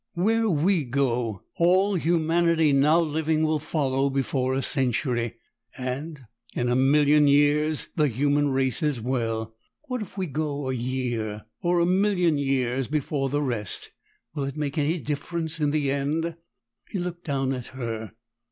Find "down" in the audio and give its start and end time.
17.25-17.53